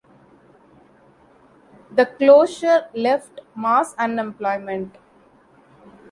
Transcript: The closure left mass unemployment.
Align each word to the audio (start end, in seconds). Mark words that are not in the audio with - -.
The 1.91 2.07
closure 2.07 2.87
left 2.95 3.41
mass 3.55 3.93
unemployment. 3.99 4.95